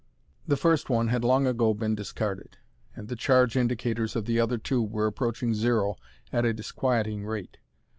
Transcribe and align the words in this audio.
The 0.47 0.57
first 0.57 0.89
one 0.89 1.09
had 1.09 1.23
long 1.23 1.45
ago 1.45 1.75
been 1.75 1.93
discarded, 1.93 2.57
and 2.95 3.07
the 3.07 3.15
charge 3.15 3.55
indicators 3.55 4.15
of 4.15 4.25
the 4.25 4.39
other 4.39 4.57
two 4.57 4.81
were 4.81 5.05
approaching 5.05 5.53
zero 5.53 5.95
at 6.33 6.43
a 6.43 6.53
disquieting 6.55 7.23
rate. 7.23 7.59